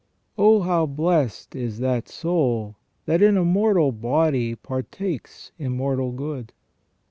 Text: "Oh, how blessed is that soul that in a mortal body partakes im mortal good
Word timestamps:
"Oh, 0.39 0.61
how 0.61 0.87
blessed 0.87 1.55
is 1.55 1.77
that 1.77 2.09
soul 2.09 2.75
that 3.05 3.21
in 3.21 3.37
a 3.37 3.45
mortal 3.45 3.91
body 3.91 4.55
partakes 4.55 5.51
im 5.59 5.77
mortal 5.77 6.11
good 6.11 6.53